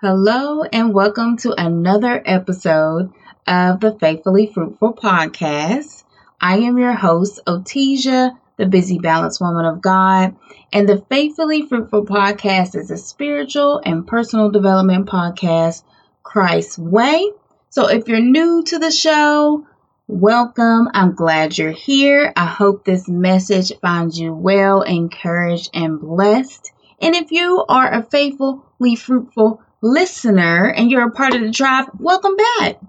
Hello, 0.00 0.62
and 0.62 0.94
welcome 0.94 1.38
to 1.38 1.60
another 1.60 2.22
episode 2.24 3.12
of 3.48 3.80
the 3.80 3.96
Faithfully 3.98 4.46
Fruitful 4.46 4.94
podcast. 4.94 6.04
I 6.40 6.58
am 6.58 6.78
your 6.78 6.92
host, 6.92 7.40
Otesia, 7.48 8.38
the 8.58 8.66
busy, 8.66 9.00
balanced 9.00 9.40
woman 9.40 9.64
of 9.64 9.82
God, 9.82 10.36
and 10.72 10.88
the 10.88 11.04
Faithfully 11.10 11.66
Fruitful 11.66 12.06
podcast 12.06 12.76
is 12.76 12.92
a 12.92 12.96
spiritual 12.96 13.82
and 13.84 14.06
personal 14.06 14.52
development 14.52 15.08
podcast, 15.08 15.82
Christ's 16.22 16.78
Way. 16.78 17.32
So 17.70 17.88
if 17.88 18.06
you're 18.06 18.20
new 18.20 18.62
to 18.66 18.78
the 18.78 18.92
show, 18.92 19.66
welcome. 20.06 20.90
I'm 20.94 21.16
glad 21.16 21.58
you're 21.58 21.72
here. 21.72 22.32
I 22.36 22.46
hope 22.46 22.84
this 22.84 23.08
message 23.08 23.72
finds 23.80 24.16
you 24.16 24.32
well, 24.32 24.82
encouraged, 24.82 25.70
and 25.74 26.00
blessed. 26.00 26.70
And 27.02 27.16
if 27.16 27.32
you 27.32 27.64
are 27.68 27.92
a 27.92 28.04
faithfully 28.04 28.94
fruitful 28.94 29.60
listener 29.80 30.66
and 30.70 30.90
you're 30.90 31.06
a 31.06 31.10
part 31.10 31.34
of 31.34 31.40
the 31.40 31.50
tribe, 31.50 31.86
welcome 31.98 32.36
back. 32.36 32.80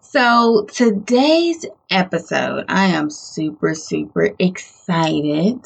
So, 0.00 0.66
today's 0.72 1.64
episode, 1.90 2.66
I 2.68 2.86
am 2.88 3.10
super, 3.10 3.74
super 3.74 4.30
excited. 4.38 5.60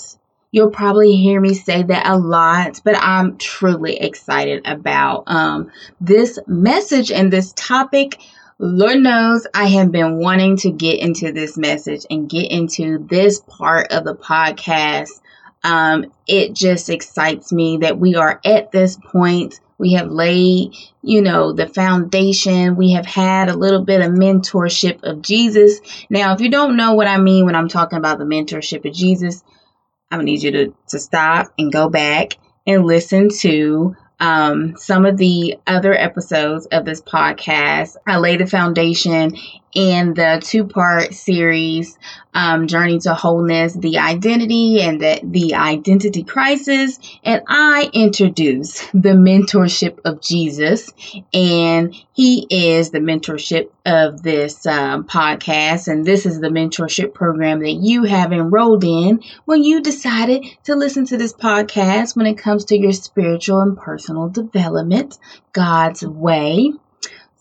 You'll 0.53 0.71
probably 0.71 1.17
hear 1.17 1.41
me 1.41 1.55
say 1.55 1.83
that 1.83 2.07
a 2.09 2.17
lot, 2.17 2.81
but 2.85 2.97
I'm 2.97 3.39
truly 3.39 3.97
excited 3.97 4.67
about 4.67 5.25
um, 5.27 5.73
this 6.01 6.39
message 6.47 7.11
and 7.11 7.33
this 7.33 7.53
topic. 7.55 8.21
Lord 8.59 8.99
knows 9.01 9.47
I 9.53 9.67
have 9.67 9.93
been 9.93 10.19
wanting 10.19 10.57
to 10.59 10.71
get 10.71 11.01
into 11.01 11.33
this 11.33 11.59
message 11.59 12.07
and 12.09 12.31
get 12.31 12.51
into 12.51 12.99
this 12.99 13.41
part 13.41 13.93
of 13.93 14.05
the 14.05 14.15
podcast. 14.15 15.21
Um, 15.63 16.13
it 16.27 16.55
just 16.55 16.89
excites 16.89 17.53
me 17.53 17.79
that 17.79 17.99
we 17.99 18.15
are 18.15 18.41
at 18.45 18.71
this 18.71 18.97
point 18.97 19.61
we 19.79 19.93
have 19.93 20.11
laid, 20.11 20.75
you 21.03 21.23
know, 21.23 21.53
the 21.53 21.67
foundation. 21.67 22.77
We 22.77 22.93
have 22.93 23.07
had 23.07 23.49
a 23.49 23.57
little 23.57 23.85
bit 23.85 24.01
of 24.01 24.13
mentorship 24.13 25.03
of 25.03 25.23
Jesus. 25.23 25.81
Now, 26.09 26.35
if 26.35 26.41
you 26.41 26.51
don't 26.51 26.77
know 26.77 26.95
what 26.95 27.07
I 27.07 27.19
mean 27.19 27.45
when 27.45 27.55
I'm 27.55 27.69
talking 27.69 27.99
about 27.99 28.19
the 28.19 28.25
mentorship 28.25 28.85
of 28.85 28.95
Jesus, 28.95 29.45
I'm 30.11 30.21
to 30.21 30.25
need 30.25 30.43
you 30.43 30.51
to, 30.53 30.75
to 30.89 30.99
stop 30.99 31.53
and 31.59 31.73
go 31.73 31.89
back 31.89 32.39
and 32.67 32.87
listen 32.87 33.29
to 33.41 33.97
um, 34.19 34.77
some 34.77 35.05
of 35.05 35.19
the 35.19 35.59
other 35.67 35.93
episodes 35.93 36.67
of 36.67 36.85
this 36.85 37.03
podcast. 37.03 37.97
I 38.07 38.19
laid 38.19 38.41
the 38.41 38.47
foundation 38.47 39.37
in 39.77 40.15
the 40.15 40.41
two 40.43 40.65
part 40.65 41.13
series, 41.13 41.99
um, 42.33 42.67
Journey 42.67 42.99
to 43.01 43.13
Wholeness, 43.13 43.75
the 43.75 43.99
identity 43.99 44.81
and 44.81 44.99
the, 44.99 45.21
the 45.23 45.55
identity 45.55 46.25
crisis. 46.25 46.99
And 47.23 47.43
I 47.47 47.91
introduce 47.93 48.81
the 48.95 49.13
mentorship 49.13 49.99
of 50.07 50.23
Jesus, 50.23 50.91
and 51.35 51.95
he 52.15 52.47
is 52.49 52.89
the 52.89 53.01
mentorship 53.01 53.69
of 53.85 54.23
this 54.23 54.65
um, 54.65 55.05
podcast. 55.05 55.89
And 55.89 56.07
this 56.07 56.25
is 56.25 56.41
the 56.41 56.49
mentorship 56.49 57.13
program 57.13 57.61
that 57.61 57.73
you 57.73 58.05
have 58.05 58.33
enrolled 58.33 58.83
in 58.83 59.23
when 59.45 59.63
you 59.63 59.83
decided 59.83 60.43
to 60.65 60.75
listen 60.75 61.05
to 61.07 61.19
this 61.19 61.35
podcast 61.35 62.17
when 62.17 62.27
it 62.27 62.39
comes 62.39 62.65
to 62.67 62.79
your 62.79 62.93
spiritual 62.93 63.61
and 63.61 63.77
personal 63.77 64.31
development, 64.31 65.19
God's 65.53 66.03
way. 66.03 66.73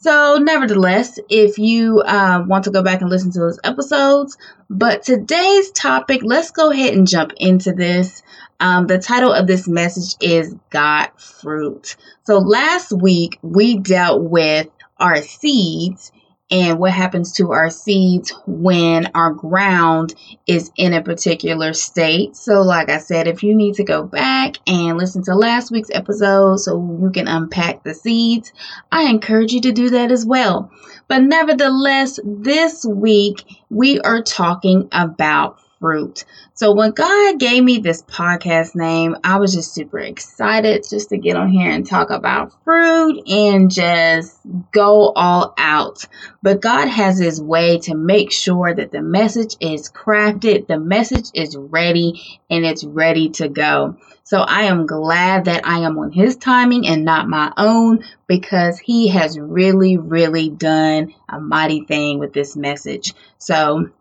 So, 0.06 0.38
nevertheless, 0.38 1.18
if 1.32 1.58
you 1.58 2.00
uh, 2.02 2.44
want 2.46 2.66
to 2.66 2.70
go 2.70 2.84
back 2.84 3.02
and 3.02 3.10
listen 3.10 3.32
to 3.32 3.40
those 3.40 3.58
episodes, 3.64 4.38
but 4.70 5.02
today's 5.02 5.72
topic, 5.72 6.22
let's 6.24 6.52
go 6.52 6.70
ahead 6.70 6.94
and 6.94 7.08
jump 7.08 7.32
into 7.38 7.74
this. 7.74 8.22
Um, 8.60 8.86
the 8.86 9.00
title 9.00 9.34
of 9.34 9.48
this 9.48 9.68
message 9.68 10.16
is 10.22 10.54
Got 10.70 11.20
Fruit. 11.20 11.96
So, 12.28 12.38
last 12.38 12.92
week 12.92 13.40
we 13.42 13.80
dealt 13.80 14.22
with 14.22 14.68
our 15.00 15.24
seeds 15.24 16.12
and 16.52 16.78
what 16.78 16.92
happens 16.92 17.34
to 17.34 17.52
our 17.52 17.70
seeds 17.70 18.32
when 18.46 19.10
our 19.16 19.32
ground 19.32 20.14
is 20.46 20.72
in 20.78 20.94
a 20.94 21.02
particular 21.02 21.74
state. 21.74 22.36
So, 22.36 22.62
like 22.62 22.90
I 22.90 23.00
said, 23.00 23.28
if 23.28 23.42
you 23.42 23.56
need 23.56 23.76
to 23.76 23.84
go 23.84 24.04
back 24.04 24.58
and 24.68 24.98
listen 24.98 25.24
to 25.24 25.36
last 25.36 25.72
week's 25.72 25.90
episode 25.92 26.58
so 26.58 27.00
you 27.02 27.10
can 27.10 27.28
unpack 27.28 27.84
the 27.84 27.96
seeds, 27.96 28.54
I 28.92 29.04
encourage 29.04 29.54
you 29.54 29.62
to 29.62 29.72
do 29.72 29.90
that 29.92 30.12
as 30.12 30.26
well. 30.26 30.72
But 31.08 31.24
nevertheless, 31.24 32.20
this 32.24 32.86
week 32.86 33.44
we 33.70 34.00
are 34.02 34.22
talking 34.22 34.88
about 34.92 35.60
fruit. 35.86 36.26
So 36.56 36.72
when 36.74 36.94
God 36.94 37.38
gave 37.38 37.64
me 37.64 37.78
this 37.78 38.02
podcast 38.02 38.74
name, 38.74 39.18
I 39.24 39.38
was 39.38 39.54
just 39.54 39.76
super 39.76 40.00
excited 40.00 40.84
just 40.90 41.10
to 41.10 41.18
get 41.18 41.36
on 41.36 41.50
here 41.50 41.70
and 41.70 41.86
talk 41.86 42.10
about 42.10 42.54
fruit 42.64 43.22
and 43.30 43.70
just 43.70 44.40
go 44.72 45.12
all 45.16 45.54
out. 45.60 46.08
But 46.42 46.62
God 46.62 46.88
has 46.88 47.20
his 47.20 47.40
way 47.40 47.78
to 47.82 47.94
make 47.94 48.32
sure 48.32 48.74
that 48.74 48.92
the 48.92 49.04
message 49.04 49.58
is 49.60 49.92
crafted, 49.92 50.66
the 50.66 50.80
message 50.80 51.30
is 51.36 51.56
ready, 51.56 52.40
and 52.50 52.66
it's 52.66 52.84
ready 52.84 53.30
to 53.30 53.48
go. 53.48 53.98
So 54.24 54.40
I 54.40 54.64
am 54.64 54.88
glad 54.88 55.46
that 55.46 55.68
I 55.68 55.82
am 55.82 56.00
on 56.00 56.12
his 56.12 56.36
timing 56.36 56.88
and 56.88 57.06
not 57.06 57.30
my 57.30 57.54
own 57.58 58.04
because 58.26 58.80
he 58.80 59.10
has 59.10 59.38
really, 59.38 59.98
really 59.98 60.50
done 60.50 61.14
a 61.30 61.40
mighty 61.40 61.86
thing 61.86 62.18
with 62.18 62.34
this 62.34 62.56
message. 62.56 63.14
So 63.38 63.92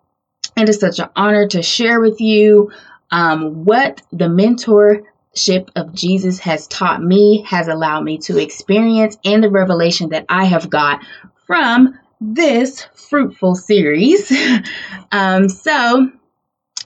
it 0.57 0.69
is 0.69 0.79
such 0.79 0.99
an 0.99 1.09
honor 1.17 1.49
to 1.49 1.63
share 1.63 2.01
with 2.01 2.21
you 2.21 2.73
um, 3.11 3.65
what 3.65 4.03
the 4.13 4.27
mentorship 4.27 5.71
of 5.77 5.95
Jesus 5.95 6.39
has 6.41 6.67
taught 6.67 7.03
me, 7.03 7.43
has 7.49 7.69
allowed 7.69 8.03
me 8.03 8.19
to 8.19 8.39
experience, 8.39 9.17
and 9.25 9.43
the 9.43 9.51
revelation 9.51 10.11
that 10.11 10.27
I 10.29 10.45
have 10.45 10.71
got 10.71 11.05
from 11.47 11.99
this 12.21 12.83
fruitful 12.95 13.55
series. 13.55 14.33
um, 15.13 15.49
so 15.49 16.11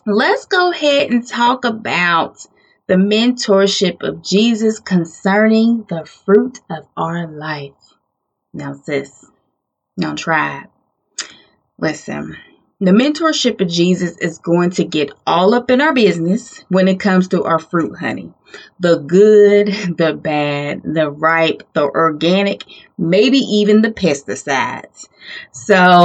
let's 0.06 0.46
go 0.46 0.70
ahead 0.70 1.10
and 1.10 1.26
talk 1.26 1.64
about 1.64 2.38
the 2.86 2.94
mentorship 2.94 4.02
of 4.02 4.22
Jesus 4.22 4.80
concerning 4.80 5.84
the 5.88 6.06
fruit 6.06 6.58
of 6.70 6.86
our 6.96 7.26
life. 7.26 7.72
Now, 8.54 8.74
sis, 8.74 9.26
now 9.96 10.14
try. 10.14 10.64
Listen, 11.78 12.36
the 12.80 12.92
mentorship 12.92 13.60
of 13.60 13.68
Jesus 13.68 14.16
is 14.18 14.38
going 14.38 14.70
to 14.70 14.84
get 14.84 15.10
all 15.26 15.52
up 15.54 15.70
in 15.70 15.80
our 15.80 15.92
business 15.92 16.64
when 16.68 16.86
it 16.86 17.00
comes 17.00 17.28
to 17.28 17.42
our 17.42 17.58
fruit, 17.58 17.98
honey. 17.98 18.32
The 18.78 18.98
good, 18.98 19.96
the 19.96 20.14
bad, 20.14 20.82
the 20.84 21.10
ripe, 21.10 21.64
the 21.72 21.82
organic, 21.82 22.62
maybe 22.96 23.38
even 23.38 23.82
the 23.82 23.90
pesticides. 23.90 25.08
So, 25.50 26.04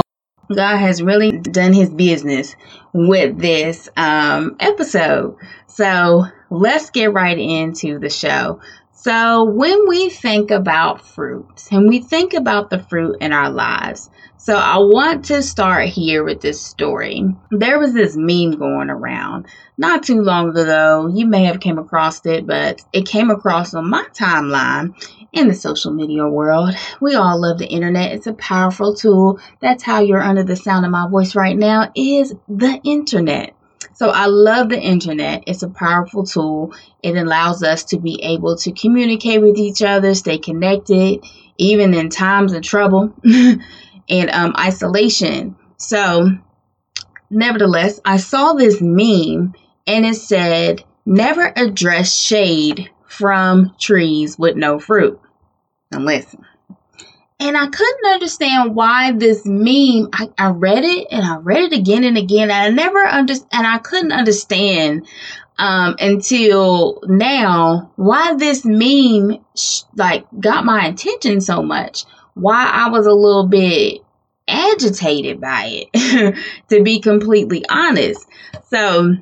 God 0.54 0.76
has 0.76 1.02
really 1.02 1.38
done 1.38 1.72
his 1.72 1.90
business 1.90 2.54
with 2.92 3.38
this 3.38 3.88
um, 3.96 4.56
episode. 4.58 5.36
So, 5.68 6.26
let's 6.50 6.90
get 6.90 7.12
right 7.12 7.38
into 7.38 8.00
the 8.00 8.10
show. 8.10 8.60
So, 9.04 9.44
when 9.44 9.86
we 9.86 10.08
think 10.08 10.50
about 10.50 11.06
fruits 11.06 11.70
and 11.70 11.90
we 11.90 12.00
think 12.00 12.32
about 12.32 12.70
the 12.70 12.78
fruit 12.78 13.18
in 13.20 13.34
our 13.34 13.50
lives, 13.50 14.08
so 14.38 14.56
I 14.56 14.78
want 14.78 15.26
to 15.26 15.42
start 15.42 15.90
here 15.90 16.24
with 16.24 16.40
this 16.40 16.58
story. 16.58 17.22
There 17.50 17.78
was 17.78 17.92
this 17.92 18.16
meme 18.16 18.52
going 18.52 18.88
around 18.88 19.44
not 19.76 20.04
too 20.04 20.22
long 20.22 20.56
ago. 20.56 21.12
You 21.14 21.26
may 21.26 21.44
have 21.44 21.60
came 21.60 21.78
across 21.78 22.24
it, 22.24 22.46
but 22.46 22.82
it 22.94 23.06
came 23.06 23.28
across 23.28 23.74
on 23.74 23.90
my 23.90 24.06
timeline 24.14 24.94
in 25.34 25.48
the 25.48 25.54
social 25.54 25.92
media 25.92 26.26
world. 26.26 26.74
We 26.98 27.14
all 27.14 27.38
love 27.38 27.58
the 27.58 27.66
internet. 27.66 28.12
It's 28.12 28.26
a 28.26 28.32
powerful 28.32 28.94
tool. 28.94 29.38
That's 29.60 29.82
how 29.82 30.00
you're 30.00 30.22
under 30.22 30.44
the 30.44 30.56
sound 30.56 30.86
of 30.86 30.90
my 30.90 31.10
voice 31.10 31.34
right 31.34 31.58
now 31.58 31.92
is 31.94 32.34
the 32.48 32.80
internet. 32.84 33.54
So 33.94 34.10
I 34.10 34.26
love 34.26 34.68
the 34.68 34.80
internet. 34.80 35.44
It's 35.46 35.62
a 35.62 35.68
powerful 35.68 36.24
tool. 36.24 36.74
It 37.02 37.16
allows 37.16 37.62
us 37.62 37.84
to 37.84 37.98
be 37.98 38.22
able 38.22 38.56
to 38.58 38.72
communicate 38.72 39.40
with 39.40 39.56
each 39.56 39.82
other, 39.82 40.14
stay 40.14 40.38
connected, 40.38 41.24
even 41.58 41.94
in 41.94 42.08
times 42.10 42.52
of 42.52 42.62
trouble. 42.62 43.14
and 44.08 44.30
um, 44.30 44.54
isolation. 44.58 45.56
So, 45.76 46.30
nevertheless, 47.30 48.00
I 48.04 48.18
saw 48.18 48.52
this 48.52 48.80
meme 48.80 49.54
and 49.86 50.06
it 50.06 50.14
said, 50.16 50.84
never 51.06 51.52
address 51.56 52.14
shade 52.14 52.90
from 53.06 53.74
trees 53.78 54.38
with 54.38 54.56
no 54.56 54.78
fruit. 54.78 55.20
Now, 55.90 56.00
listen. 56.00 56.44
And 57.40 57.56
I 57.56 57.66
couldn't 57.66 58.12
understand 58.12 58.74
why 58.74 59.12
this 59.12 59.44
meme, 59.44 60.08
I, 60.12 60.28
I 60.38 60.50
read 60.50 60.84
it 60.84 61.08
and 61.10 61.24
I 61.24 61.36
read 61.36 61.72
it 61.72 61.78
again 61.78 62.04
and 62.04 62.16
again. 62.16 62.50
And 62.50 62.52
I 62.52 62.70
never 62.70 63.04
understand, 63.04 63.50
and 63.52 63.66
I 63.66 63.78
couldn't 63.78 64.12
understand 64.12 65.06
um, 65.58 65.96
until 65.98 67.02
now 67.06 67.92
why 67.96 68.34
this 68.34 68.64
meme 68.64 69.44
sh- 69.56 69.82
like 69.96 70.26
got 70.38 70.64
my 70.64 70.86
attention 70.86 71.40
so 71.40 71.62
much 71.62 72.04
why 72.34 72.68
I 72.72 72.90
was 72.90 73.06
a 73.06 73.12
little 73.12 73.46
bit 73.46 74.02
agitated 74.46 75.40
by 75.40 75.86
it, 75.92 76.36
to 76.68 76.82
be 76.82 77.00
completely 77.00 77.64
honest. 77.68 78.26
So, 78.68 79.16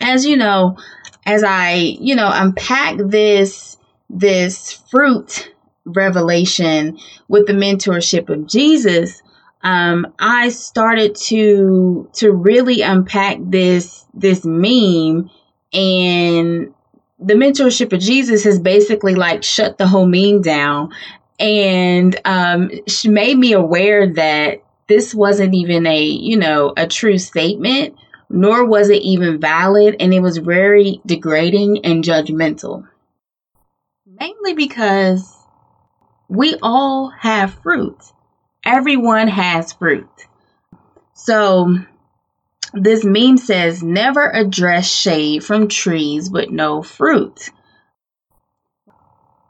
as 0.00 0.26
you 0.26 0.36
know, 0.36 0.78
as 1.26 1.44
I, 1.44 1.74
you 1.74 2.16
know, 2.16 2.30
unpack 2.32 2.96
this 2.98 3.76
this 4.08 4.72
fruit 4.90 5.52
revelation 5.96 6.98
with 7.28 7.46
the 7.46 7.52
mentorship 7.52 8.28
of 8.28 8.46
Jesus, 8.46 9.22
um, 9.62 10.12
I 10.18 10.48
started 10.50 11.14
to 11.26 12.08
to 12.14 12.32
really 12.32 12.82
unpack 12.82 13.38
this 13.40 14.06
this 14.14 14.44
meme 14.44 15.30
and 15.72 16.74
the 17.18 17.34
mentorship 17.34 17.92
of 17.92 18.00
Jesus 18.00 18.44
has 18.44 18.58
basically 18.58 19.14
like 19.14 19.42
shut 19.42 19.76
the 19.76 19.86
whole 19.86 20.06
meme 20.06 20.40
down 20.40 20.90
and 21.38 22.18
um, 22.24 22.70
she 22.86 23.08
made 23.08 23.38
me 23.38 23.52
aware 23.52 24.12
that 24.14 24.62
this 24.88 25.14
wasn't 25.14 25.54
even 25.54 25.86
a 25.86 26.02
you 26.02 26.36
know 26.36 26.72
a 26.76 26.86
true 26.86 27.18
statement 27.18 27.94
nor 28.30 28.64
was 28.64 28.88
it 28.88 29.02
even 29.02 29.40
valid 29.40 29.96
and 29.98 30.14
it 30.14 30.20
was 30.20 30.38
very 30.38 31.00
degrading 31.04 31.84
and 31.84 32.04
judgmental. 32.04 32.88
Mainly 34.06 34.54
because 34.54 35.36
we 36.30 36.56
all 36.62 37.10
have 37.10 37.52
fruit 37.62 37.98
everyone 38.64 39.28
has 39.28 39.72
fruit 39.74 40.08
so 41.12 41.76
this 42.72 43.04
meme 43.04 43.36
says 43.36 43.82
never 43.82 44.28
address 44.30 44.88
shade 44.88 45.44
from 45.44 45.68
trees 45.68 46.30
with 46.30 46.50
no 46.50 46.82
fruit. 46.82 47.50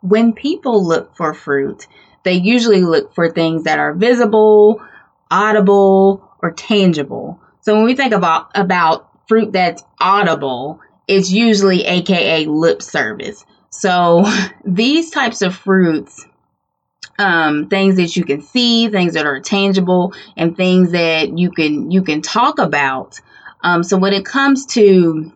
When 0.00 0.32
people 0.32 0.86
look 0.86 1.14
for 1.16 1.34
fruit, 1.34 1.86
they 2.22 2.34
usually 2.34 2.82
look 2.82 3.14
for 3.14 3.30
things 3.30 3.64
that 3.64 3.78
are 3.78 3.92
visible, 3.92 4.82
audible, 5.30 6.26
or 6.42 6.52
tangible. 6.52 7.38
So 7.60 7.74
when 7.74 7.84
we 7.84 7.94
think 7.94 8.14
about 8.14 8.50
about 8.54 9.10
fruit 9.28 9.52
that's 9.52 9.82
audible, 10.00 10.80
it's 11.06 11.30
usually 11.30 11.84
aka 11.84 12.46
lip 12.46 12.80
service. 12.80 13.44
So 13.68 14.24
these 14.64 15.10
types 15.10 15.42
of 15.42 15.54
fruits 15.54 16.26
um, 17.20 17.68
things 17.68 17.96
that 17.96 18.16
you 18.16 18.24
can 18.24 18.40
see, 18.40 18.88
things 18.88 19.12
that 19.12 19.26
are 19.26 19.40
tangible, 19.40 20.14
and 20.38 20.56
things 20.56 20.92
that 20.92 21.36
you 21.38 21.50
can 21.50 21.90
you 21.90 22.02
can 22.02 22.22
talk 22.22 22.58
about. 22.58 23.20
Um, 23.62 23.82
so 23.82 23.98
when 23.98 24.14
it 24.14 24.24
comes 24.24 24.64
to 24.66 25.30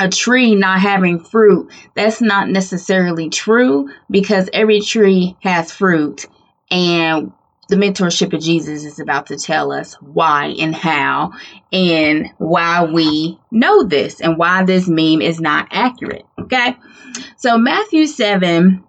a 0.00 0.08
tree 0.08 0.56
not 0.56 0.80
having 0.80 1.20
fruit, 1.20 1.70
that's 1.94 2.20
not 2.20 2.48
necessarily 2.48 3.30
true 3.30 3.90
because 4.10 4.50
every 4.52 4.80
tree 4.80 5.36
has 5.40 5.72
fruit, 5.72 6.26
and 6.68 7.32
the 7.68 7.76
mentorship 7.76 8.32
of 8.32 8.40
Jesus 8.40 8.84
is 8.84 8.98
about 8.98 9.26
to 9.26 9.36
tell 9.36 9.70
us 9.70 9.94
why 10.00 10.46
and 10.58 10.74
how 10.74 11.32
and 11.70 12.28
why 12.38 12.84
we 12.84 13.38
know 13.52 13.84
this 13.84 14.20
and 14.20 14.36
why 14.36 14.64
this 14.64 14.88
meme 14.88 15.20
is 15.20 15.38
not 15.38 15.68
accurate. 15.70 16.24
Okay. 16.40 16.76
So 17.36 17.56
Matthew 17.56 18.06
7 18.06 18.82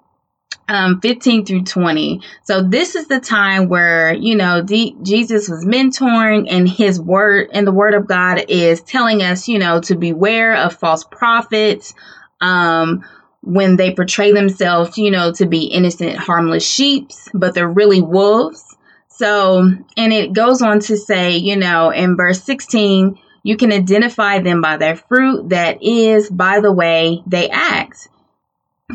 um, 0.69 1.01
15 1.01 1.45
through 1.45 1.63
20. 1.63 2.21
So 2.43 2.61
this 2.61 2.95
is 2.95 3.07
the 3.07 3.19
time 3.19 3.67
where, 3.67 4.13
you 4.13 4.35
know, 4.35 4.61
D- 4.61 4.95
Jesus 5.01 5.49
was 5.49 5.65
mentoring 5.65 6.45
and 6.49 6.69
his 6.69 7.01
word 7.01 7.49
and 7.51 7.65
the 7.65 7.71
word 7.71 7.95
of 7.95 8.07
God 8.07 8.45
is 8.47 8.81
telling 8.81 9.23
us, 9.23 9.47
you 9.47 9.57
know, 9.57 9.81
to 9.81 9.95
beware 9.95 10.55
of 10.55 10.75
false 10.75 11.03
prophets, 11.03 11.95
um, 12.39 13.03
when 13.41 13.77
they 13.77 13.93
portray 13.95 14.31
themselves, 14.31 14.97
you 14.97 15.11
know, 15.11 15.31
to 15.31 15.45
be 15.45 15.63
innocent, 15.65 16.17
harmless 16.17 16.65
sheep, 16.65 17.09
but 17.33 17.55
they're 17.55 17.67
really 17.67 18.01
wolves. 18.01 18.77
So, 19.07 19.69
and 19.97 20.13
it 20.13 20.33
goes 20.33 20.61
on 20.61 20.79
to 20.81 20.97
say, 20.97 21.37
you 21.37 21.57
know, 21.57 21.89
in 21.89 22.15
verse 22.15 22.43
16, 22.43 23.17
you 23.41 23.57
can 23.57 23.71
identify 23.73 24.39
them 24.39 24.61
by 24.61 24.77
their 24.77 24.95
fruit. 24.95 25.49
That 25.49 25.81
is, 25.81 26.29
by 26.29 26.59
the 26.59 26.71
way 26.71 27.23
they 27.25 27.49
act. 27.49 28.07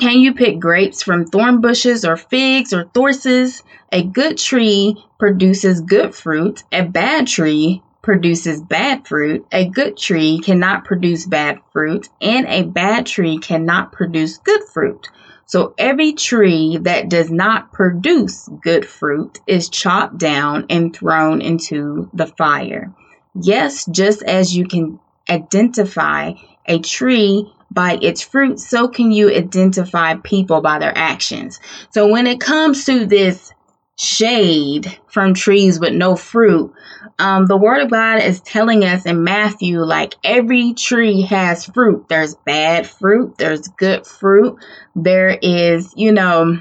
Can 0.00 0.18
you 0.18 0.34
pick 0.34 0.58
grapes 0.58 1.04
from 1.04 1.24
thorn 1.24 1.60
bushes 1.60 2.04
or 2.04 2.16
figs 2.16 2.72
or 2.72 2.84
thorses? 2.92 3.62
A 3.92 4.02
good 4.02 4.38
tree 4.38 4.96
produces 5.20 5.80
good 5.80 6.16
fruit. 6.16 6.64
A 6.72 6.82
bad 6.82 7.28
tree 7.28 7.80
produces 8.02 8.60
bad 8.60 9.06
fruit. 9.06 9.46
A 9.52 9.68
good 9.68 9.96
tree 9.96 10.40
cannot 10.40 10.84
produce 10.84 11.26
bad 11.26 11.60
fruit, 11.72 12.08
and 12.20 12.44
a 12.46 12.64
bad 12.64 13.06
tree 13.06 13.38
cannot 13.38 13.92
produce 13.92 14.38
good 14.38 14.64
fruit. 14.64 15.08
So 15.46 15.74
every 15.78 16.12
tree 16.14 16.78
that 16.82 17.08
does 17.08 17.30
not 17.30 17.72
produce 17.72 18.48
good 18.62 18.86
fruit 18.86 19.38
is 19.46 19.68
chopped 19.68 20.18
down 20.18 20.66
and 20.70 20.94
thrown 20.94 21.40
into 21.40 22.10
the 22.12 22.26
fire. 22.26 22.92
Yes, 23.40 23.86
just 23.86 24.22
as 24.22 24.56
you 24.56 24.66
can 24.66 24.98
identify 25.30 26.32
a 26.66 26.80
tree 26.80 27.52
by 27.74 27.98
its 28.00 28.22
fruit, 28.22 28.60
so 28.60 28.88
can 28.88 29.10
you 29.10 29.30
identify 29.30 30.14
people 30.14 30.60
by 30.60 30.78
their 30.78 30.96
actions. 30.96 31.60
So 31.90 32.08
when 32.08 32.26
it 32.26 32.40
comes 32.40 32.84
to 32.84 33.04
this 33.04 33.52
shade 33.98 34.98
from 35.08 35.34
trees 35.34 35.78
with 35.78 35.92
no 35.92 36.16
fruit, 36.16 36.72
um, 37.18 37.46
the 37.46 37.56
word 37.56 37.82
of 37.82 37.90
God 37.90 38.22
is 38.22 38.40
telling 38.40 38.84
us 38.84 39.06
in 39.06 39.24
Matthew, 39.24 39.80
like 39.80 40.14
every 40.24 40.74
tree 40.74 41.22
has 41.22 41.64
fruit. 41.64 42.06
There's 42.08 42.34
bad 42.34 42.86
fruit, 42.86 43.36
there's 43.38 43.68
good 43.68 44.06
fruit, 44.06 44.58
there 44.94 45.36
is, 45.42 45.92
you 45.96 46.12
know, 46.12 46.60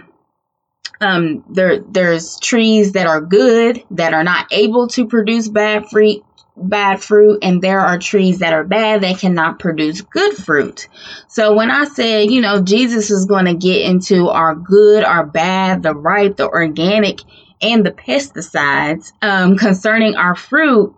um, 1.00 1.44
there 1.50 1.80
there's 1.80 2.40
trees 2.40 2.94
that 2.94 3.08
are 3.08 3.22
good 3.22 3.84
that 3.92 4.14
are 4.14 4.24
not 4.24 4.48
able 4.52 4.88
to 4.90 5.06
produce 5.06 5.48
bad 5.50 5.90
fruit 5.90 6.24
bad 6.56 7.02
fruit 7.02 7.40
and 7.42 7.62
there 7.62 7.80
are 7.80 7.98
trees 7.98 8.40
that 8.40 8.54
are 8.54 8.64
bad 8.64 9.02
that 9.02 9.20
cannot 9.20 9.60
produce 9.60 10.02
good 10.02 10.36
fruit. 10.36 10.88
So 11.28 11.56
when 11.56 11.72
I 11.72 11.86
said, 11.86 12.30
you 12.30 12.42
know, 12.42 12.62
Jesus 12.62 13.10
is 13.10 13.26
going 13.26 13.46
to 13.46 13.56
get 13.56 13.82
into 13.82 14.30
our 14.30 14.56
good, 14.56 15.04
our 15.04 15.26
bad, 15.26 15.84
the 15.84 15.96
ripe, 15.96 16.38
the 16.38 16.48
organic, 16.48 17.22
and 17.62 17.86
the 17.86 17.92
pesticides 17.92 19.14
um, 19.22 19.58
concerning 19.58 20.16
our 20.16 20.36
fruit, 20.36 20.96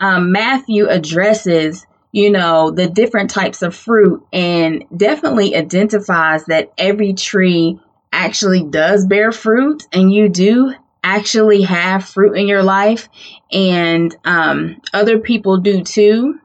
um, 0.00 0.32
Matthew 0.32 0.88
addresses, 0.88 1.86
you 2.12 2.30
know, 2.30 2.70
the 2.70 2.88
different 2.88 3.30
types 3.30 3.62
of 3.62 3.74
fruit 3.74 4.26
and 4.32 4.84
definitely 4.94 5.54
identifies 5.54 6.44
that 6.46 6.72
every 6.78 7.12
tree 7.12 7.78
actually 8.12 8.64
does 8.64 9.06
bear 9.06 9.30
fruit 9.30 9.84
and 9.92 10.12
you 10.12 10.28
do 10.28 10.74
actually 11.06 11.62
have 11.62 12.04
fruit 12.04 12.36
in 12.36 12.48
your 12.48 12.64
life 12.64 13.08
and 13.52 14.14
um, 14.24 14.80
other 14.92 15.20
people 15.20 15.58
do 15.58 15.84
too. 15.84 16.40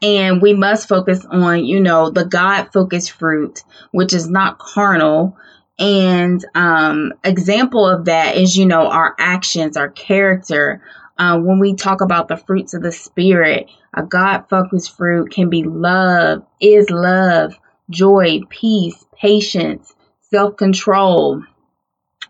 And 0.00 0.40
we 0.40 0.54
must 0.54 0.88
focus 0.88 1.26
on 1.30 1.64
you 1.64 1.80
know 1.80 2.10
the 2.10 2.24
god 2.24 2.70
focused 2.72 3.12
fruit 3.12 3.62
which 3.92 4.14
is 4.14 4.28
not 4.28 4.58
carnal. 4.58 5.36
And 5.78 6.42
um 6.54 7.12
example 7.22 7.86
of 7.86 8.06
that 8.06 8.36
is 8.36 8.56
you 8.56 8.66
know 8.66 8.88
our 8.88 9.14
actions 9.18 9.76
our 9.76 9.90
character. 9.90 10.82
Uh, 11.18 11.38
when 11.38 11.58
we 11.58 11.74
talk 11.74 12.02
about 12.02 12.28
the 12.28 12.36
fruits 12.36 12.74
of 12.74 12.82
the 12.82 12.92
spirit 12.92 13.70
a 13.94 14.02
god 14.02 14.44
focused 14.50 14.94
fruit 14.94 15.30
can 15.30 15.48
be 15.48 15.62
love 15.62 16.44
is 16.60 16.90
love 16.90 17.54
joy 17.88 18.40
peace 18.50 19.02
patience 19.18 19.94
self-control 20.30 21.42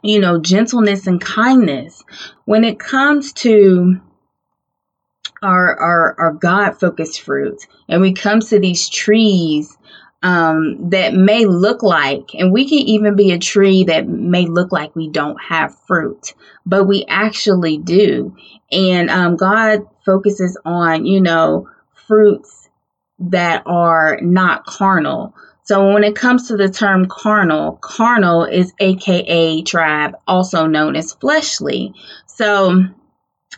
you 0.06 0.20
know, 0.20 0.38
gentleness 0.38 1.06
and 1.06 1.20
kindness. 1.20 2.02
When 2.44 2.64
it 2.64 2.78
comes 2.78 3.32
to 3.34 4.00
our 5.42 5.76
our, 5.78 6.14
our 6.18 6.32
God 6.32 6.78
focused 6.78 7.20
fruit, 7.20 7.66
and 7.88 8.00
we 8.00 8.12
come 8.12 8.40
to 8.40 8.58
these 8.58 8.88
trees 8.88 9.76
um, 10.22 10.90
that 10.90 11.14
may 11.14 11.44
look 11.44 11.82
like, 11.82 12.34
and 12.34 12.52
we 12.52 12.68
can 12.68 12.78
even 12.78 13.16
be 13.16 13.32
a 13.32 13.38
tree 13.38 13.84
that 13.84 14.08
may 14.08 14.46
look 14.46 14.72
like 14.72 14.96
we 14.96 15.08
don't 15.08 15.40
have 15.40 15.78
fruit, 15.86 16.34
but 16.64 16.84
we 16.84 17.04
actually 17.08 17.78
do. 17.78 18.34
And 18.72 19.10
um, 19.10 19.36
God 19.36 19.86
focuses 20.04 20.58
on, 20.64 21.06
you 21.06 21.20
know, 21.20 21.68
fruits 22.08 22.68
that 23.18 23.62
are 23.66 24.18
not 24.20 24.66
carnal. 24.66 25.34
So 25.66 25.92
when 25.92 26.04
it 26.04 26.14
comes 26.14 26.46
to 26.46 26.56
the 26.56 26.68
term 26.68 27.06
carnal, 27.06 27.73
carnal 27.82 28.44
is 28.44 28.73
AKA 28.78 29.62
tribe, 29.62 30.14
also 30.28 30.66
known 30.66 30.94
as 30.94 31.12
fleshly. 31.14 31.92
So 32.26 32.85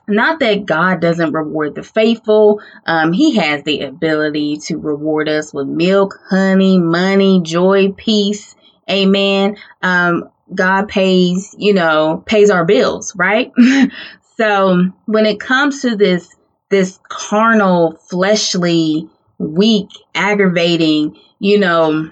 not 0.09 0.41
that 0.41 0.65
God 0.65 1.03
doesn't 1.03 1.33
reward 1.33 1.75
the 1.75 1.83
faithful. 1.83 2.62
Um, 2.87 3.12
he 3.12 3.37
has 3.37 3.62
the 3.65 3.83
ability 3.83 4.57
to 4.65 4.79
reward 4.79 5.29
us 5.29 5.53
with 5.53 5.67
milk, 5.69 6.19
honey, 6.31 6.79
money, 6.79 7.43
joy, 7.43 7.93
peace. 7.93 8.57
Amen. 8.91 9.59
Um, 9.83 10.31
God 10.55 10.88
pays, 10.88 11.55
you 11.59 11.75
know, 11.75 12.23
pays 12.25 12.49
our 12.49 12.65
bills, 12.65 13.15
right? 13.17 13.53
so 14.38 14.83
when 15.05 15.27
it 15.27 15.41
comes 15.41 15.83
to 15.83 15.95
this, 15.95 16.35
this 16.71 16.99
carnal, 17.11 17.99
fleshly, 18.09 19.11
weak, 19.38 19.91
aggravating, 20.15 21.15
you 21.38 21.59
know, 21.59 22.11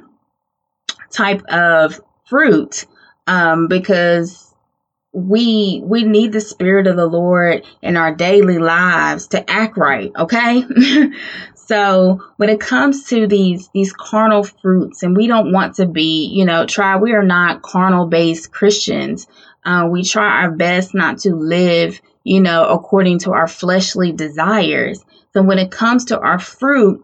type 1.10 1.42
of 1.46 2.00
fruit 2.26 2.86
um, 3.26 3.68
because 3.68 4.54
we 5.12 5.80
we 5.84 6.04
need 6.04 6.32
the 6.32 6.40
spirit 6.40 6.86
of 6.86 6.96
the 6.96 7.06
Lord 7.06 7.64
in 7.80 7.96
our 7.96 8.14
daily 8.14 8.58
lives 8.58 9.28
to 9.28 9.50
act 9.50 9.76
right, 9.76 10.12
okay? 10.16 10.64
So 11.66 12.22
when 12.36 12.48
it 12.48 12.60
comes 12.60 13.08
to 13.08 13.26
these 13.26 13.68
these 13.74 13.92
carnal 13.92 14.44
fruits, 14.44 15.02
and 15.02 15.16
we 15.16 15.26
don't 15.26 15.52
want 15.52 15.76
to 15.76 15.86
be, 15.86 16.26
you 16.26 16.44
know, 16.44 16.64
try. 16.64 16.96
We 16.96 17.12
are 17.12 17.24
not 17.24 17.62
carnal 17.62 18.06
based 18.06 18.52
Christians. 18.52 19.26
Uh, 19.64 19.88
we 19.90 20.04
try 20.04 20.42
our 20.42 20.52
best 20.52 20.94
not 20.94 21.18
to 21.20 21.34
live, 21.34 22.00
you 22.22 22.40
know, 22.40 22.68
according 22.68 23.18
to 23.20 23.32
our 23.32 23.48
fleshly 23.48 24.12
desires. 24.12 25.04
So 25.32 25.42
when 25.42 25.58
it 25.58 25.72
comes 25.72 26.06
to 26.06 26.20
our 26.20 26.38
fruit, 26.38 27.02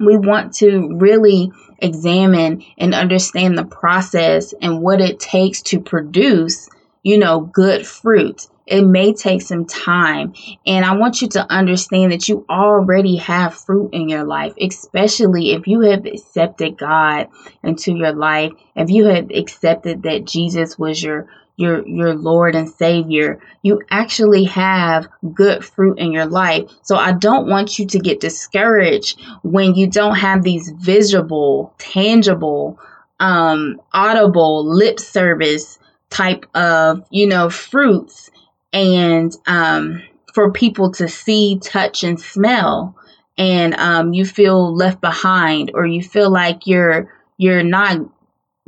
we 0.00 0.16
want 0.16 0.54
to 0.54 0.96
really 0.96 1.52
examine 1.78 2.64
and 2.78 2.94
understand 2.94 3.56
the 3.56 3.64
process 3.64 4.54
and 4.60 4.80
what 4.80 5.00
it 5.00 5.20
takes 5.20 5.62
to 5.62 5.80
produce, 5.80 6.68
you 7.02 7.18
know, 7.18 7.40
good 7.40 7.86
fruit. 7.86 8.48
It 8.66 8.82
may 8.82 9.12
take 9.12 9.42
some 9.42 9.64
time. 9.64 10.34
And 10.66 10.84
I 10.84 10.96
want 10.96 11.22
you 11.22 11.28
to 11.28 11.52
understand 11.52 12.10
that 12.10 12.28
you 12.28 12.44
already 12.50 13.16
have 13.16 13.54
fruit 13.54 13.90
in 13.92 14.08
your 14.08 14.24
life, 14.24 14.54
especially 14.60 15.52
if 15.52 15.68
you 15.68 15.82
have 15.82 16.04
accepted 16.04 16.76
God 16.76 17.28
into 17.62 17.92
your 17.94 18.12
life, 18.12 18.52
if 18.74 18.90
you 18.90 19.06
have 19.06 19.30
accepted 19.30 20.02
that 20.02 20.24
Jesus 20.24 20.76
was 20.76 21.00
your 21.00 21.28
your 21.56 21.86
your 21.86 22.14
Lord 22.14 22.54
and 22.54 22.68
Savior, 22.68 23.40
you 23.62 23.80
actually 23.90 24.44
have 24.44 25.08
good 25.34 25.64
fruit 25.64 25.98
in 25.98 26.12
your 26.12 26.26
life. 26.26 26.70
So 26.82 26.96
I 26.96 27.12
don't 27.12 27.48
want 27.48 27.78
you 27.78 27.86
to 27.86 27.98
get 27.98 28.20
discouraged 28.20 29.20
when 29.42 29.74
you 29.74 29.86
don't 29.86 30.16
have 30.16 30.42
these 30.42 30.70
visible, 30.70 31.74
tangible, 31.78 32.78
um, 33.20 33.80
audible 33.92 34.68
lip 34.68 35.00
service 35.00 35.78
type 36.10 36.46
of, 36.54 37.04
you 37.10 37.26
know, 37.26 37.50
fruits 37.50 38.30
and 38.72 39.32
um 39.46 40.02
for 40.34 40.52
people 40.52 40.92
to 40.92 41.08
see, 41.08 41.58
touch, 41.58 42.04
and 42.04 42.20
smell, 42.20 42.94
and 43.38 43.72
um, 43.76 44.12
you 44.12 44.26
feel 44.26 44.74
left 44.74 45.00
behind, 45.00 45.70
or 45.72 45.86
you 45.86 46.02
feel 46.02 46.30
like 46.30 46.66
you're 46.66 47.10
you're 47.38 47.62
not 47.62 47.98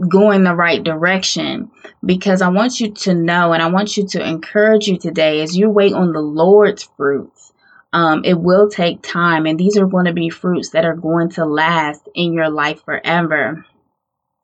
going 0.07 0.45
the 0.45 0.55
right 0.55 0.83
direction 0.83 1.71
because 2.05 2.41
I 2.41 2.49
want 2.49 2.81
you 2.81 2.93
to 2.93 3.15
know 3.15 3.53
and 3.53 3.63
I 3.63 3.69
want 3.69 3.97
you 3.97 4.07
to 4.09 4.27
encourage 4.27 4.87
you 4.87 4.99
today 4.99 5.41
as 5.41 5.57
you 5.57 5.71
wait 5.71 5.93
on 5.93 6.13
the 6.13 6.21
Lord's 6.21 6.85
fruits. 6.97 7.53
Um, 7.93 8.23
it 8.25 8.39
will 8.39 8.69
take 8.69 9.01
time, 9.03 9.47
and 9.47 9.59
these 9.59 9.79
are 9.79 9.87
going 9.87 10.05
to 10.05 10.13
be 10.13 10.29
fruits 10.29 10.71
that 10.71 10.85
are 10.85 10.95
going 10.95 11.31
to 11.31 11.47
last 11.47 12.07
in 12.15 12.35
your 12.35 12.51
life 12.51 12.85
forever. 12.85 13.65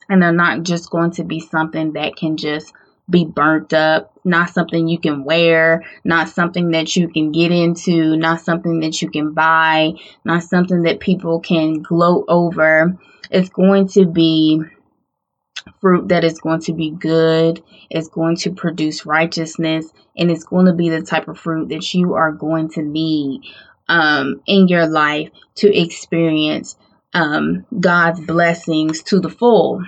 And 0.09 0.23
they're 0.23 0.33
not 0.33 0.63
just 0.63 0.91
going 0.91 1.13
to 1.13 1.25
be 1.25 1.41
something 1.41 1.93
that 1.93 2.17
can 2.17 2.39
just 2.39 2.73
be 3.09 3.27
burnt 3.27 3.75
up, 3.75 4.13
not 4.25 4.49
something 4.49 4.89
you 4.89 4.99
can 4.99 5.25
wear, 5.25 5.85
not 6.05 6.31
something 6.31 6.71
that 6.71 6.97
you 6.97 7.09
can 7.09 7.33
get 7.33 7.53
into, 7.53 8.17
not 8.17 8.41
something 8.41 8.81
that 8.81 9.03
you 9.03 9.11
can 9.11 9.35
buy, 9.35 9.93
not 10.25 10.43
something 10.43 10.83
that 10.83 11.01
people 11.01 11.41
can 11.41 11.83
gloat 11.83 12.25
over. 12.29 12.99
It's 13.31 13.51
going 13.51 13.89
to 13.89 14.07
be 14.07 14.63
fruit 15.81 16.09
that 16.09 16.25
is 16.25 16.41
going 16.41 16.61
to 16.61 16.73
be 16.73 16.91
good, 16.91 17.63
it's 17.91 18.09
going 18.09 18.37
to 18.39 18.53
produce 18.53 19.07
righteousness, 19.07 19.93
and 20.17 20.31
it's 20.31 20.45
going 20.45 20.67
to 20.67 20.75
be 20.75 20.89
the 20.89 21.03
type 21.03 21.29
of 21.29 21.39
fruit 21.39 21.69
that 21.69 21.95
you 21.95 22.15
are 22.15 22.33
going 22.33 22.69
to 22.71 22.83
need 22.83 23.43
um, 23.89 24.43
in 24.47 24.69
your 24.69 24.87
life 24.87 25.31
to 25.57 25.77
experience 25.77 26.77
um, 27.13 27.67
God's 27.79 28.21
blessings 28.21 29.03
to 29.05 29.21
the 29.21 29.31
full. 29.31 29.83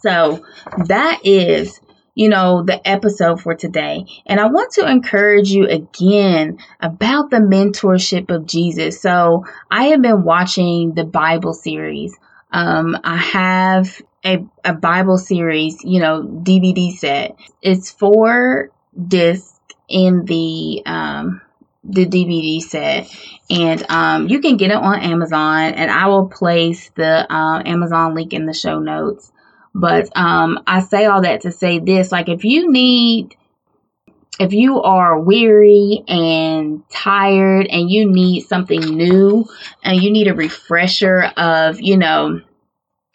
So 0.00 0.44
that 0.86 1.20
is 1.24 1.80
you 2.14 2.28
know, 2.28 2.62
the 2.62 2.86
episode 2.86 3.40
for 3.40 3.54
today. 3.54 4.04
And 4.26 4.38
I 4.38 4.46
want 4.46 4.72
to 4.74 4.86
encourage 4.86 5.50
you 5.50 5.66
again 5.66 6.58
about 6.80 7.30
the 7.30 7.38
mentorship 7.38 8.30
of 8.30 8.46
Jesus. 8.46 9.00
So 9.00 9.46
I 9.70 9.84
have 9.84 10.02
been 10.02 10.22
watching 10.22 10.94
the 10.94 11.04
Bible 11.04 11.54
series. 11.54 12.14
Um, 12.50 12.98
I 13.02 13.16
have 13.16 14.02
a, 14.24 14.44
a 14.64 14.74
Bible 14.74 15.18
series, 15.18 15.82
you 15.84 16.00
know, 16.00 16.22
DVD 16.22 16.92
set. 16.96 17.36
It's 17.60 17.90
four 17.90 18.70
discs 18.96 19.58
in 19.88 20.24
the 20.24 20.82
um, 20.86 21.42
the 21.84 22.06
DVD 22.06 22.60
set, 22.60 23.14
and 23.50 23.84
um, 23.90 24.28
you 24.28 24.40
can 24.40 24.56
get 24.56 24.70
it 24.70 24.76
on 24.76 25.00
Amazon. 25.00 25.74
And 25.74 25.90
I 25.90 26.06
will 26.06 26.28
place 26.28 26.90
the 26.94 27.26
uh, 27.32 27.62
Amazon 27.64 28.14
link 28.14 28.32
in 28.32 28.46
the 28.46 28.54
show 28.54 28.78
notes. 28.78 29.32
But 29.74 30.10
um, 30.16 30.60
I 30.66 30.80
say 30.80 31.06
all 31.06 31.22
that 31.22 31.42
to 31.42 31.52
say 31.52 31.78
this: 31.78 32.12
like, 32.12 32.28
if 32.28 32.44
you 32.44 32.70
need 32.70 33.36
if 34.40 34.52
you 34.52 34.80
are 34.80 35.20
weary 35.20 36.02
and 36.08 36.82
tired 36.88 37.66
and 37.68 37.90
you 37.90 38.10
need 38.10 38.40
something 38.40 38.80
new 38.80 39.46
and 39.84 40.02
you 40.02 40.10
need 40.10 40.26
a 40.26 40.34
refresher 40.34 41.30
of, 41.36 41.80
you 41.80 41.96
know, 41.96 42.40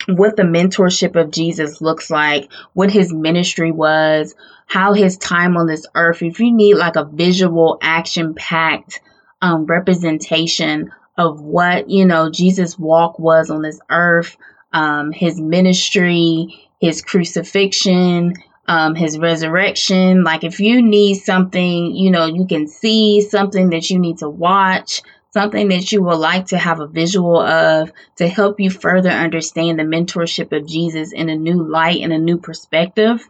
what 0.08 0.36
the 0.38 0.44
mentorship 0.44 1.20
of 1.20 1.32
Jesus 1.32 1.82
looks 1.82 2.10
like, 2.10 2.52
what 2.74 2.92
his 2.92 3.12
ministry 3.12 3.72
was, 3.72 4.36
how 4.66 4.94
his 4.94 5.18
time 5.18 5.58
on 5.58 5.68
this 5.68 5.86
earth, 5.96 6.22
if 6.22 6.40
you 6.40 6.52
need 6.52 6.76
like 6.76 6.96
a 6.96 7.06
visual, 7.06 7.78
action 7.82 8.34
packed 8.34 9.02
um, 9.42 9.66
representation 9.66 10.92
of 11.18 11.42
what, 11.42 11.90
you 11.90 12.06
know, 12.06 12.30
Jesus' 12.30 12.78
walk 12.78 13.20
was 13.20 13.50
on 13.50 13.62
this 13.62 13.80
earth, 13.90 14.38
um, 14.72 15.12
his 15.12 15.40
ministry, 15.40 16.70
his 16.80 17.02
crucifixion, 17.02 18.34
um, 18.68 18.96
his 18.96 19.18
resurrection. 19.18 20.24
Like, 20.24 20.44
if 20.44 20.60
you 20.60 20.82
need 20.82 21.16
something, 21.16 21.96
you 21.96 22.12
know, 22.12 22.26
you 22.26 22.46
can 22.46 22.68
see 22.68 23.22
something 23.22 23.72
that 23.72 23.90
you 23.90 24.00
need 24.00 24.20
to 24.20 24.30
watch, 24.30 25.02
something 25.38 25.68
that 25.68 25.92
you 25.92 26.02
would 26.02 26.18
like 26.18 26.48
to 26.48 26.58
have 26.58 26.80
a 26.80 26.88
visual 26.88 27.40
of 27.40 27.92
to 28.16 28.28
help 28.28 28.60
you 28.60 28.72
further 28.72 29.12
understand 29.12 29.78
the 29.78 29.84
mentorship 29.84 30.52
of 30.52 30.68
Jesus 30.68 31.12
in 31.12 31.30
a 31.30 31.36
new 31.36 31.64
light 31.64 32.02
and 32.02 32.12
a 32.12 32.18
new 32.18 32.40
perspective. 32.40 33.22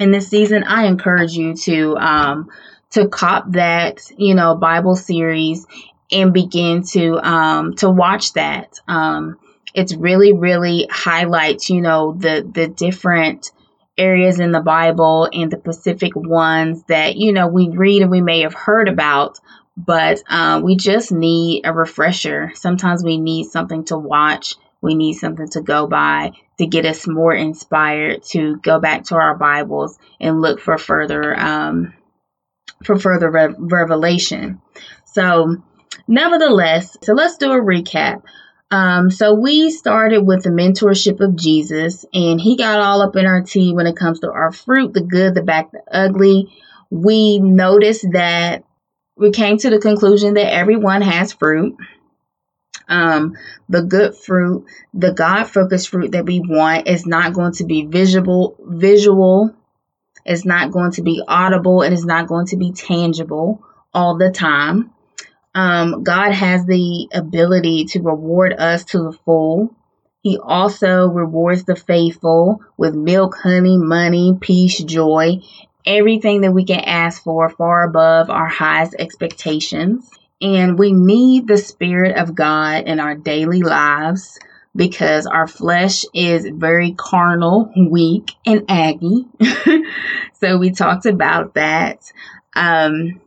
In 0.00 0.10
this 0.10 0.28
season, 0.28 0.64
I 0.64 0.86
encourage 0.86 1.34
you 1.34 1.54
to 1.54 1.96
um, 1.96 2.48
to 2.90 3.06
cop 3.06 3.52
that, 3.52 4.00
you 4.16 4.34
know, 4.34 4.56
Bible 4.56 4.96
series 4.96 5.64
and 6.10 6.32
begin 6.32 6.82
to 6.94 7.24
um, 7.24 7.74
to 7.76 7.88
watch 7.88 8.32
that. 8.32 8.80
Um, 8.88 9.38
it's 9.74 9.94
really, 9.94 10.32
really 10.32 10.88
highlights, 10.90 11.70
you 11.70 11.82
know, 11.82 12.14
the 12.18 12.50
the 12.52 12.66
different 12.66 13.52
areas 13.96 14.40
in 14.40 14.50
the 14.50 14.60
Bible 14.60 15.28
and 15.32 15.52
the 15.52 15.58
specific 15.58 16.16
ones 16.16 16.82
that, 16.88 17.14
you 17.14 17.32
know, 17.32 17.46
we 17.46 17.68
read 17.68 18.02
and 18.02 18.10
we 18.10 18.22
may 18.22 18.40
have 18.40 18.54
heard 18.54 18.88
about, 18.88 19.38
but 19.76 20.22
um, 20.28 20.62
we 20.62 20.76
just 20.76 21.12
need 21.12 21.62
a 21.64 21.72
refresher. 21.72 22.52
Sometimes 22.54 23.02
we 23.02 23.18
need 23.18 23.44
something 23.44 23.84
to 23.86 23.96
watch. 23.96 24.54
We 24.80 24.94
need 24.94 25.14
something 25.14 25.48
to 25.50 25.62
go 25.62 25.86
by 25.86 26.32
to 26.58 26.66
get 26.66 26.84
us 26.84 27.06
more 27.06 27.34
inspired 27.34 28.22
to 28.30 28.56
go 28.58 28.80
back 28.80 29.04
to 29.04 29.14
our 29.14 29.36
Bibles 29.36 29.98
and 30.20 30.40
look 30.40 30.60
for 30.60 30.76
further 30.76 31.38
um, 31.38 31.94
for 32.84 32.98
further 32.98 33.30
re- 33.30 33.54
revelation. 33.58 34.60
So, 35.04 35.56
nevertheless, 36.08 36.96
so 37.02 37.14
let's 37.14 37.36
do 37.36 37.52
a 37.52 37.60
recap. 37.60 38.22
Um, 38.70 39.10
so 39.10 39.34
we 39.34 39.70
started 39.70 40.22
with 40.22 40.44
the 40.44 40.50
mentorship 40.50 41.20
of 41.20 41.36
Jesus, 41.36 42.06
and 42.14 42.40
he 42.40 42.56
got 42.56 42.80
all 42.80 43.02
up 43.02 43.16
in 43.16 43.26
our 43.26 43.42
tea 43.42 43.74
when 43.74 43.86
it 43.86 43.96
comes 43.96 44.20
to 44.20 44.32
our 44.32 44.50
fruit, 44.50 44.94
the 44.94 45.02
good, 45.02 45.34
the 45.34 45.42
bad, 45.42 45.66
the 45.72 45.82
ugly. 45.92 46.52
We 46.90 47.38
noticed 47.38 48.06
that 48.12 48.64
we 49.16 49.30
came 49.30 49.58
to 49.58 49.70
the 49.70 49.78
conclusion 49.78 50.34
that 50.34 50.52
everyone 50.52 51.02
has 51.02 51.32
fruit. 51.32 51.76
Um, 52.88 53.36
the 53.68 53.82
good 53.82 54.16
fruit, 54.16 54.66
the 54.92 55.12
God 55.12 55.44
focused 55.44 55.88
fruit 55.88 56.12
that 56.12 56.26
we 56.26 56.40
want 56.40 56.88
is 56.88 57.06
not 57.06 57.32
going 57.32 57.52
to 57.54 57.64
be 57.64 57.86
visual, 57.86 58.56
visual. 58.60 59.54
It's 60.24 60.44
not 60.44 60.72
going 60.72 60.92
to 60.92 61.02
be 61.02 61.22
audible 61.26 61.82
and 61.82 61.92
it's 61.92 62.04
not 62.04 62.26
going 62.26 62.46
to 62.46 62.56
be 62.56 62.72
tangible 62.72 63.64
all 63.94 64.18
the 64.18 64.30
time. 64.30 64.92
Um, 65.54 66.02
God 66.02 66.32
has 66.32 66.64
the 66.64 67.08
ability 67.12 67.86
to 67.90 68.00
reward 68.00 68.54
us 68.54 68.84
to 68.86 68.98
the 68.98 69.12
full. 69.24 69.74
He 70.22 70.38
also 70.38 71.08
rewards 71.08 71.64
the 71.64 71.76
faithful 71.76 72.60
with 72.76 72.94
milk, 72.94 73.36
honey, 73.42 73.76
money, 73.76 74.38
peace, 74.40 74.82
joy, 74.82 75.40
everything 75.86 76.42
that 76.42 76.52
we 76.52 76.64
can 76.64 76.80
ask 76.80 77.22
for 77.22 77.48
far 77.50 77.84
above 77.84 78.30
our 78.30 78.48
highest 78.48 78.94
expectations. 78.98 80.08
And 80.40 80.78
we 80.78 80.92
need 80.92 81.46
the 81.46 81.58
Spirit 81.58 82.16
of 82.16 82.34
God 82.34 82.84
in 82.86 83.00
our 83.00 83.14
daily 83.14 83.62
lives 83.62 84.38
because 84.74 85.26
our 85.26 85.46
flesh 85.46 86.04
is 86.14 86.48
very 86.52 86.92
carnal, 86.92 87.70
weak, 87.90 88.32
and 88.46 88.64
aggy. 88.68 89.26
so 90.34 90.58
we 90.58 90.70
talked 90.70 91.06
about 91.06 91.54
that. 91.54 92.00
Um, 92.54 93.20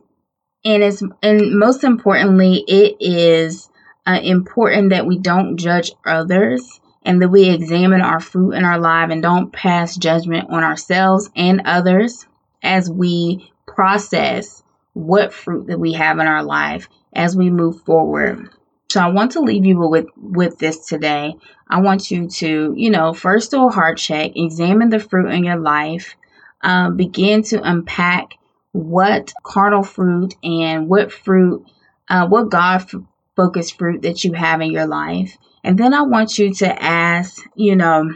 and 0.64 0.82
it's 0.82 1.02
and 1.22 1.58
most 1.58 1.84
importantly, 1.84 2.64
it 2.66 2.96
is 3.00 3.68
uh, 4.06 4.20
important 4.22 4.90
that 4.90 5.06
we 5.06 5.18
don't 5.18 5.56
judge 5.56 5.92
others 6.04 6.80
and 7.04 7.22
that 7.22 7.28
we 7.28 7.48
examine 7.48 8.00
our 8.00 8.20
fruit 8.20 8.52
in 8.52 8.64
our 8.64 8.78
life 8.78 9.10
and 9.10 9.22
don't 9.22 9.52
pass 9.52 9.96
judgment 9.96 10.50
on 10.50 10.64
ourselves 10.64 11.30
and 11.36 11.62
others 11.64 12.26
as 12.66 12.90
we 12.90 13.50
process 13.66 14.62
what 14.92 15.32
fruit 15.32 15.68
that 15.68 15.78
we 15.78 15.92
have 15.92 16.18
in 16.18 16.26
our 16.26 16.42
life 16.42 16.88
as 17.12 17.36
we 17.36 17.50
move 17.50 17.82
forward. 17.82 18.50
So 18.88 19.00
I 19.00 19.08
want 19.08 19.32
to 19.32 19.40
leave 19.40 19.64
you 19.64 19.78
with 19.78 20.06
with 20.16 20.58
this 20.58 20.86
today. 20.86 21.34
I 21.68 21.80
want 21.80 22.10
you 22.10 22.28
to, 22.28 22.74
you 22.76 22.90
know, 22.90 23.12
first 23.12 23.50
do 23.50 23.66
a 23.66 23.70
heart 23.70 23.98
check, 23.98 24.32
examine 24.36 24.90
the 24.90 25.00
fruit 25.00 25.30
in 25.30 25.44
your 25.44 25.58
life, 25.58 26.16
um, 26.62 26.96
begin 26.96 27.42
to 27.44 27.60
unpack 27.60 28.34
what 28.72 29.32
carnal 29.42 29.82
fruit 29.82 30.34
and 30.42 30.88
what 30.88 31.12
fruit, 31.12 31.66
uh, 32.08 32.26
what 32.28 32.50
God 32.50 32.88
focused 33.34 33.78
fruit 33.78 34.02
that 34.02 34.24
you 34.24 34.32
have 34.32 34.60
in 34.60 34.70
your 34.70 34.86
life. 34.86 35.36
And 35.64 35.76
then 35.76 35.92
I 35.92 36.02
want 36.02 36.38
you 36.38 36.54
to 36.54 36.82
ask, 36.82 37.42
you 37.56 37.74
know, 37.74 38.14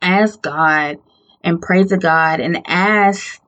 ask 0.00 0.40
God 0.40 0.98
and 1.46 1.62
praise 1.62 1.88
to 1.88 1.96
God 1.96 2.40
and 2.40 2.62
ask 2.66 3.40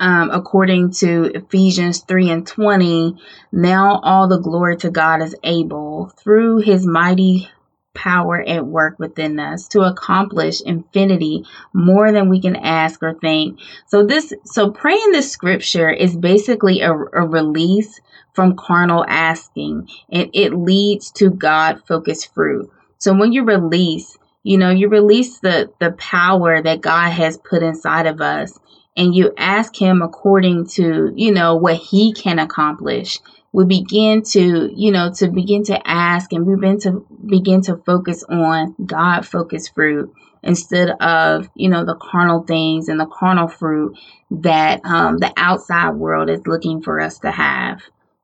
um, 0.00 0.30
according 0.30 0.92
to 0.92 1.30
Ephesians 1.34 2.00
3 2.00 2.30
and 2.30 2.46
20, 2.46 3.16
now 3.52 4.00
all 4.02 4.28
the 4.28 4.40
glory 4.40 4.76
to 4.78 4.90
God 4.90 5.20
is 5.20 5.36
able 5.42 6.12
through 6.18 6.58
his 6.58 6.86
mighty 6.86 7.48
power 7.92 8.42
at 8.42 8.66
work 8.66 8.98
within 8.98 9.38
us 9.38 9.68
to 9.68 9.82
accomplish 9.82 10.60
infinity 10.60 11.44
more 11.72 12.12
than 12.12 12.28
we 12.28 12.40
can 12.40 12.56
ask 12.56 13.02
or 13.02 13.14
think. 13.14 13.60
So 13.86 14.04
this, 14.04 14.32
so 14.44 14.70
praying 14.70 15.12
this 15.12 15.30
scripture 15.30 15.90
is 15.90 16.16
basically 16.16 16.80
a, 16.80 16.92
a 16.92 17.26
release 17.26 18.00
from 18.32 18.56
carnal 18.56 19.04
asking 19.06 19.88
and 20.10 20.30
it 20.34 20.52
leads 20.54 21.12
to 21.12 21.30
God 21.30 21.82
focused 21.86 22.34
fruit. 22.34 22.70
So 22.98 23.14
when 23.16 23.32
you 23.32 23.44
release, 23.44 24.18
you 24.44 24.58
know, 24.58 24.70
you 24.70 24.88
release 24.88 25.40
the, 25.40 25.72
the 25.80 25.92
power 25.92 26.62
that 26.62 26.82
God 26.82 27.10
has 27.10 27.38
put 27.38 27.62
inside 27.62 28.06
of 28.06 28.20
us 28.20 28.56
and 28.96 29.14
you 29.14 29.32
ask 29.36 29.74
him 29.74 30.02
according 30.02 30.66
to, 30.66 31.12
you 31.16 31.32
know, 31.32 31.56
what 31.56 31.76
he 31.76 32.12
can 32.12 32.38
accomplish. 32.38 33.18
We 33.52 33.64
begin 33.64 34.22
to, 34.32 34.70
you 34.74 34.92
know, 34.92 35.12
to 35.14 35.30
begin 35.30 35.64
to 35.64 35.88
ask 35.88 36.32
and 36.32 36.46
we 36.46 36.56
begin 36.56 36.78
to 36.80 37.06
begin 37.26 37.62
to 37.62 37.78
focus 37.86 38.22
on 38.28 38.76
God 38.84 39.26
focused 39.26 39.74
fruit 39.74 40.12
instead 40.42 40.90
of, 40.90 41.48
you 41.56 41.70
know, 41.70 41.86
the 41.86 41.94
carnal 41.94 42.42
things 42.42 42.88
and 42.88 43.00
the 43.00 43.06
carnal 43.06 43.48
fruit 43.48 43.96
that 44.30 44.84
um, 44.84 45.16
the 45.18 45.32
outside 45.38 45.92
world 45.92 46.28
is 46.28 46.46
looking 46.46 46.82
for 46.82 47.00
us 47.00 47.18
to 47.20 47.30
have. 47.30 47.80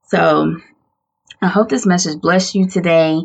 So 0.09 0.57
I 1.43 1.49
hope 1.49 1.71
this 1.71 1.87
message 1.87 2.21
blessed 2.21 2.55
you 2.55 2.69
today 2.69 3.19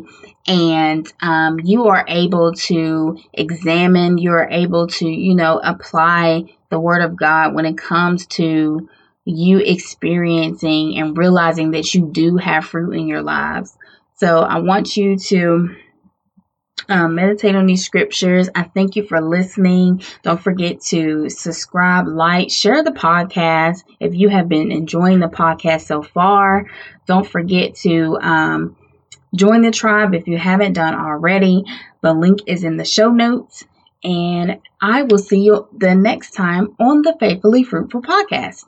and 0.46 1.12
um, 1.20 1.60
you 1.62 1.88
are 1.88 2.02
able 2.08 2.54
to 2.54 3.18
examine, 3.34 4.16
you're 4.16 4.48
able 4.50 4.86
to, 4.86 5.06
you 5.06 5.34
know, 5.34 5.60
apply 5.62 6.44
the 6.70 6.80
Word 6.80 7.02
of 7.02 7.14
God 7.14 7.54
when 7.54 7.66
it 7.66 7.76
comes 7.76 8.26
to 8.28 8.88
you 9.26 9.58
experiencing 9.58 10.98
and 10.98 11.18
realizing 11.18 11.72
that 11.72 11.92
you 11.92 12.06
do 12.06 12.38
have 12.38 12.64
fruit 12.64 12.92
in 12.92 13.06
your 13.06 13.22
lives. 13.22 13.76
So 14.14 14.38
I 14.40 14.60
want 14.60 14.96
you 14.96 15.18
to 15.18 15.76
um, 16.88 17.14
meditate 17.14 17.54
on 17.54 17.66
these 17.66 17.84
scriptures. 17.84 18.48
I 18.54 18.64
thank 18.64 18.96
you 18.96 19.06
for 19.06 19.20
listening. 19.20 20.02
Don't 20.22 20.40
forget 20.40 20.80
to 20.86 21.28
subscribe, 21.28 22.06
like, 22.06 22.50
share 22.50 22.82
the 22.82 22.92
podcast. 22.92 23.84
If 24.00 24.14
you 24.14 24.28
have 24.28 24.48
been 24.48 24.70
enjoying 24.70 25.20
the 25.20 25.28
podcast 25.28 25.82
so 25.82 26.02
far, 26.02 26.66
don't 27.06 27.26
forget 27.26 27.74
to 27.76 28.18
um, 28.20 28.76
join 29.34 29.62
the 29.62 29.70
tribe 29.70 30.14
if 30.14 30.26
you 30.26 30.38
haven't 30.38 30.74
done 30.74 30.94
already. 30.94 31.64
The 32.02 32.14
link 32.14 32.40
is 32.46 32.64
in 32.64 32.76
the 32.76 32.84
show 32.84 33.10
notes. 33.10 33.64
And 34.04 34.60
I 34.80 35.02
will 35.02 35.18
see 35.18 35.40
you 35.40 35.68
the 35.76 35.94
next 35.94 36.32
time 36.32 36.76
on 36.78 37.02
the 37.02 37.16
Faithfully 37.18 37.64
Fruitful 37.64 38.02
podcast. 38.02 38.64